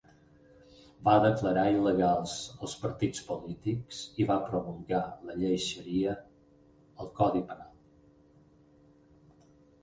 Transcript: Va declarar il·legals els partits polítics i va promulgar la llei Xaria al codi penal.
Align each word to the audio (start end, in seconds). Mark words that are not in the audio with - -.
Va 1.07 1.11
declarar 1.25 1.65
il·legals 1.73 2.33
els 2.67 2.73
partits 2.85 3.21
polítics 3.27 3.99
i 4.23 4.27
va 4.31 4.39
promulgar 4.47 5.03
la 5.29 5.37
llei 5.43 5.61
Xaria 5.67 6.17
al 7.05 7.13
codi 7.21 7.45
penal. 7.53 7.71